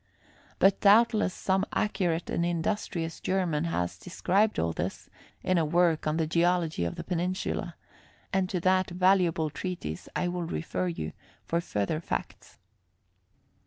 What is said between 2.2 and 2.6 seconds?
and